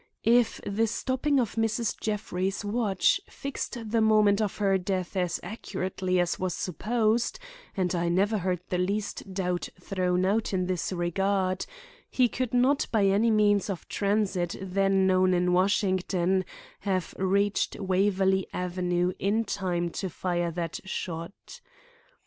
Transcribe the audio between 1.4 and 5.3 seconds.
Mrs. Jeffrey's watch fixed the moment of her death